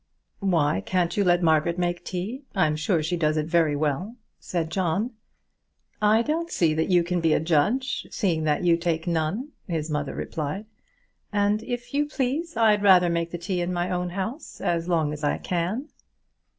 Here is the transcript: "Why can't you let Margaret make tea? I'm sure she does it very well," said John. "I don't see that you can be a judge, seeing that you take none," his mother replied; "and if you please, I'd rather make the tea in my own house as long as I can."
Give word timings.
"Why 0.39 0.81
can't 0.83 1.15
you 1.15 1.23
let 1.23 1.43
Margaret 1.43 1.77
make 1.77 2.03
tea? 2.03 2.41
I'm 2.55 2.75
sure 2.75 3.03
she 3.03 3.15
does 3.15 3.37
it 3.37 3.45
very 3.45 3.75
well," 3.75 4.15
said 4.39 4.71
John. 4.71 5.11
"I 6.01 6.23
don't 6.23 6.49
see 6.49 6.73
that 6.73 6.89
you 6.89 7.03
can 7.03 7.21
be 7.21 7.33
a 7.33 7.39
judge, 7.39 8.07
seeing 8.09 8.43
that 8.45 8.63
you 8.63 8.77
take 8.77 9.05
none," 9.05 9.49
his 9.67 9.91
mother 9.91 10.15
replied; 10.15 10.65
"and 11.31 11.61
if 11.61 11.93
you 11.93 12.07
please, 12.07 12.57
I'd 12.57 12.81
rather 12.81 13.11
make 13.11 13.29
the 13.29 13.37
tea 13.37 13.61
in 13.61 13.71
my 13.71 13.91
own 13.91 14.09
house 14.09 14.59
as 14.59 14.87
long 14.87 15.13
as 15.13 15.23
I 15.23 15.37
can." 15.37 15.89